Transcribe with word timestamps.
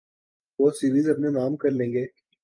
وہ 0.59 0.71
سیریز 0.71 1.09
اپنے 1.09 1.29
نام 1.29 1.55
کر 1.55 1.71
لیں 1.71 1.91
گے۔ 1.93 2.05